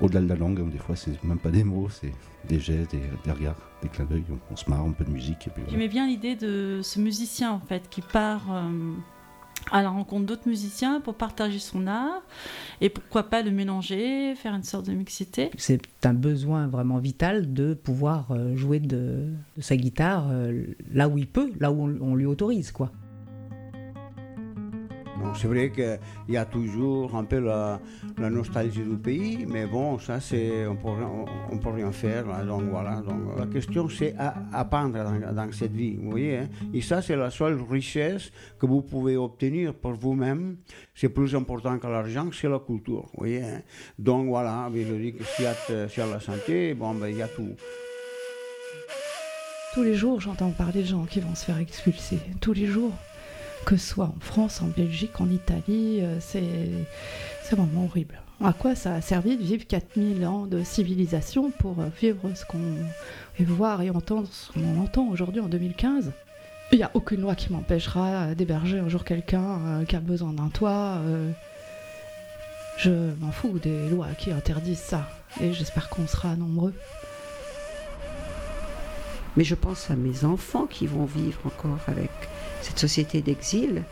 Au-delà 0.00 0.22
de 0.22 0.28
la 0.28 0.34
langue, 0.34 0.70
des 0.70 0.78
fois, 0.78 0.96
c'est 0.96 1.22
même 1.22 1.38
pas 1.38 1.50
des 1.50 1.64
mots, 1.64 1.88
c'est 1.90 2.12
des 2.48 2.58
gestes, 2.58 2.92
des, 2.92 3.02
des 3.24 3.30
regards, 3.30 3.56
des 3.82 3.88
clins 3.90 4.06
d'œil. 4.06 4.24
On, 4.30 4.38
on 4.50 4.56
se 4.56 4.68
marre, 4.70 4.80
un 4.80 4.92
peu 4.92 5.04
de 5.04 5.10
musique. 5.10 5.46
Et 5.46 5.50
puis 5.50 5.62
voilà. 5.62 5.70
J'aimais 5.70 5.88
bien 5.88 6.06
l'idée 6.06 6.34
de 6.34 6.80
ce 6.82 6.98
musicien 6.98 7.52
en 7.52 7.60
fait 7.60 7.88
qui 7.90 8.00
part 8.00 8.42
euh, 8.50 8.70
à 9.70 9.82
la 9.82 9.90
rencontre 9.90 10.26
d'autres 10.26 10.48
musiciens 10.48 11.00
pour 11.00 11.14
partager 11.14 11.58
son 11.58 11.86
art 11.86 12.22
et 12.80 12.90
pourquoi 12.90 13.24
pas 13.24 13.42
le 13.42 13.50
mélanger, 13.50 14.34
faire 14.34 14.54
une 14.54 14.62
sorte 14.62 14.86
de 14.86 14.92
mixité. 14.92 15.50
C'est 15.56 15.80
un 16.04 16.14
besoin 16.14 16.66
vraiment 16.66 16.98
vital 16.98 17.52
de 17.52 17.74
pouvoir 17.74 18.30
euh, 18.30 18.56
jouer 18.56 18.80
de, 18.80 19.32
sa 19.58 19.76
guitare 19.76 20.28
euh, 20.30 20.64
là 20.92 21.08
où 21.08 21.18
il 21.18 21.26
peut, 21.26 21.52
là 21.60 21.72
où 21.72 21.82
on, 21.82 21.98
on 22.00 22.14
lui 22.14 22.26
autorise 22.26 22.72
quoi. 22.72 22.90
C'est 25.36 25.48
vrai 25.48 25.70
qu'il 25.70 25.98
y 26.28 26.36
a 26.36 26.44
toujours 26.44 27.14
un 27.16 27.24
peu 27.24 27.40
la, 27.40 27.80
nostalgie 28.18 28.82
du 28.82 28.96
pays, 28.96 29.46
mais 29.48 29.66
bon, 29.66 29.98
ça, 29.98 30.20
c'est, 30.20 30.66
on 30.66 30.74
ne 30.74 31.58
peut 31.58 31.70
rien 31.70 31.90
faire. 31.92 32.26
Là, 32.26 32.44
donc 32.44 32.62
voilà. 32.70 33.00
Donc, 33.00 33.38
la 33.38 33.46
question, 33.46 33.88
c'est 33.88 34.14
apprendre 34.52 34.98
dans, 35.32 35.52
cette 35.52 35.72
vie. 35.72 35.96
Vous 35.96 36.10
voyez 36.10 36.38
hein? 36.38 36.48
Et 36.72 36.80
ça, 36.80 37.02
c'est 37.02 37.16
la 37.16 37.30
seule 37.30 37.60
richesse 37.68 38.30
que 38.58 38.66
vous 38.66 38.82
pouvez 38.82 39.16
obtenir 39.16 39.74
pour 39.74 39.92
vous-même. 39.92 40.56
C'est 40.94 41.08
plus 41.08 41.34
important 41.34 41.78
que 41.78 41.86
l'argent, 41.86 42.28
c'est 42.32 42.48
la 42.48 42.60
culture. 42.60 43.02
Vous 43.12 43.18
voyez 43.18 43.42
hein? 43.42 43.62
Donc 43.98 44.28
voilà, 44.28 44.70
je 44.72 44.94
dis 44.94 45.14
que 45.14 45.24
s'il 45.24 45.44
y, 45.44 45.98
y 45.98 46.00
a 46.00 46.06
la 46.06 46.20
santé, 46.20 46.74
bon, 46.74 46.94
ben, 46.94 47.08
il 47.08 47.16
y 47.16 47.22
a 47.22 47.28
tout. 47.28 47.50
Tous 49.74 49.82
les 49.82 49.94
jours, 49.94 50.20
j'entends 50.20 50.52
parler 50.52 50.82
de 50.82 50.86
gens 50.86 51.04
qui 51.04 51.18
vont 51.18 51.34
se 51.34 51.44
faire 51.44 51.58
expulser. 51.58 52.20
Tous 52.40 52.52
les 52.52 52.66
jours 52.66 52.92
que 53.64 53.76
ce 53.76 53.86
soit 53.86 54.12
en 54.16 54.20
France, 54.20 54.62
en 54.62 54.66
Belgique, 54.66 55.20
en 55.20 55.30
Italie, 55.30 56.00
euh, 56.02 56.18
c'est 56.20 57.56
vraiment 57.56 57.84
horrible. 57.84 58.20
À 58.42 58.52
quoi 58.52 58.74
ça 58.74 58.94
a 58.94 59.00
servi 59.00 59.36
de 59.36 59.42
vivre 59.42 59.64
4000 59.66 60.26
ans 60.26 60.46
de 60.46 60.62
civilisation 60.62 61.50
pour 61.50 61.80
euh, 61.80 61.88
vivre 62.00 62.30
ce 62.34 62.44
qu'on 62.44 62.58
et 63.38 63.44
voir 63.44 63.82
et 63.82 63.90
entendre 63.90 64.28
ce 64.30 64.52
qu'on 64.52 64.80
entend 64.80 65.08
aujourd'hui 65.08 65.40
en 65.40 65.48
2015 65.48 66.12
Il 66.72 66.78
n'y 66.78 66.84
a 66.84 66.90
aucune 66.94 67.20
loi 67.20 67.34
qui 67.34 67.52
m'empêchera 67.52 68.34
d'héberger 68.34 68.78
un 68.78 68.88
jour 68.88 69.04
quelqu'un 69.04 69.58
euh, 69.64 69.84
qui 69.84 69.96
a 69.96 70.00
besoin 70.00 70.32
d'un 70.32 70.48
toit. 70.48 71.00
Je 72.76 72.90
m'en 73.20 73.30
fous 73.30 73.58
des 73.60 73.88
lois 73.88 74.08
qui 74.18 74.32
interdisent 74.32 74.78
ça 74.78 75.08
et 75.40 75.52
j'espère 75.52 75.88
qu'on 75.88 76.06
sera 76.06 76.34
nombreux. 76.36 76.74
Mais 79.36 79.44
je 79.44 79.54
pense 79.54 79.90
à 79.90 79.96
mes 79.96 80.24
enfants 80.24 80.66
qui 80.66 80.86
vont 80.86 81.04
vivre 81.04 81.40
encore 81.46 81.78
avec 81.88 82.10
cette 82.62 82.78
société 82.78 83.20
d'exil. 83.20 83.82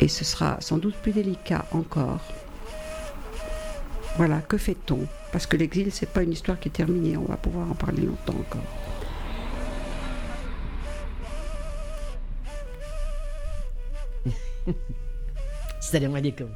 Et 0.00 0.08
ce 0.08 0.24
sera 0.24 0.60
sans 0.60 0.78
doute 0.78 0.96
plus 0.96 1.12
délicat 1.12 1.64
encore. 1.70 2.20
Voilà, 4.16 4.40
que 4.40 4.58
fait-on? 4.58 5.06
Parce 5.30 5.46
que 5.46 5.56
l'exil, 5.56 5.92
c'est 5.92 6.10
pas 6.10 6.22
une 6.22 6.32
histoire 6.32 6.58
qui 6.58 6.68
est 6.68 6.72
terminée, 6.72 7.16
on 7.16 7.24
va 7.24 7.36
pouvoir 7.36 7.70
en 7.70 7.74
parler 7.74 8.02
longtemps 8.02 8.34
encore. 8.38 8.62
Salam 15.80 16.16
alaikum. 16.16 16.48